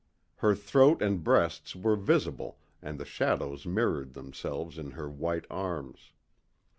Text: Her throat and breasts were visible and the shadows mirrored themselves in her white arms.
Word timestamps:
Her 0.37 0.55
throat 0.55 0.99
and 1.03 1.23
breasts 1.23 1.75
were 1.75 1.95
visible 1.95 2.57
and 2.81 2.97
the 2.99 3.05
shadows 3.05 3.67
mirrored 3.67 4.15
themselves 4.15 4.79
in 4.79 4.89
her 4.97 5.07
white 5.07 5.45
arms. 5.47 6.11